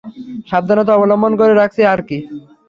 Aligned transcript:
সাবধানতা 0.49 0.91
অবলম্বন 0.97 1.33
করে 1.39 1.53
রাখছি 1.55 1.81
আরকি। 1.85 2.17